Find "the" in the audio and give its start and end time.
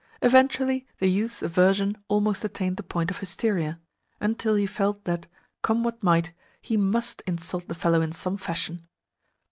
0.97-1.05, 2.77-2.81, 7.67-7.75